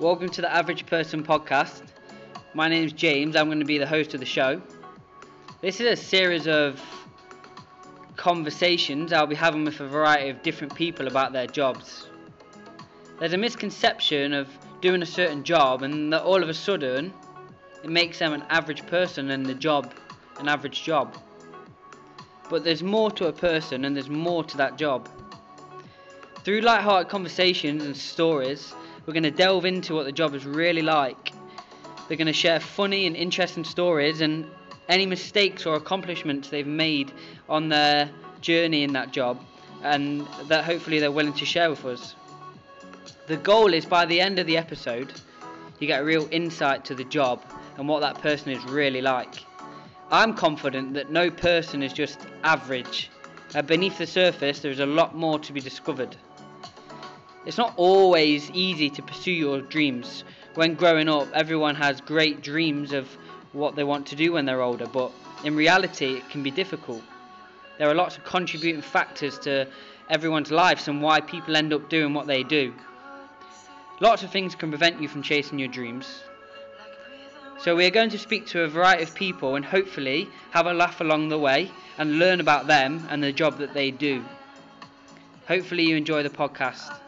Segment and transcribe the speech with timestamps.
[0.00, 1.82] Welcome to the Average Person podcast.
[2.52, 3.36] My name is James.
[3.36, 4.60] I'm going to be the host of the show.
[5.60, 6.82] This is a series of
[8.16, 12.08] conversations I'll be having with a variety of different people about their jobs.
[13.20, 14.48] There's a misconception of
[14.80, 17.14] doing a certain job and that all of a sudden
[17.84, 19.94] it makes them an average person and the job
[20.40, 21.16] an average job.
[22.50, 25.08] But there's more to a person and there's more to that job.
[26.42, 28.74] Through light-hearted conversations and stories,
[29.06, 31.32] we're going to delve into what the job is really like.
[32.08, 34.46] They're going to share funny and interesting stories and
[34.88, 37.12] any mistakes or accomplishments they've made
[37.48, 39.40] on their journey in that job
[39.82, 42.14] and that hopefully they're willing to share with us.
[43.26, 45.12] The goal is by the end of the episode,
[45.78, 47.42] you get a real insight to the job
[47.78, 49.34] and what that person is really like.
[50.10, 53.10] I'm confident that no person is just average.
[53.54, 56.16] Uh, beneath the surface, there is a lot more to be discovered.
[57.46, 60.24] It's not always easy to pursue your dreams.
[60.54, 63.06] When growing up, everyone has great dreams of
[63.52, 65.12] what they want to do when they're older, but
[65.44, 67.02] in reality, it can be difficult.
[67.78, 69.66] There are lots of contributing factors to
[70.08, 72.72] everyone's lives and why people end up doing what they do.
[74.00, 76.22] Lots of things can prevent you from chasing your dreams.
[77.60, 80.72] So, we are going to speak to a variety of people and hopefully have a
[80.72, 84.24] laugh along the way and learn about them and the job that they do.
[85.46, 87.03] Hopefully, you enjoy the podcast.